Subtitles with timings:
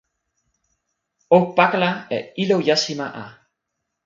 [1.37, 3.23] o pakala e ilo jasima a!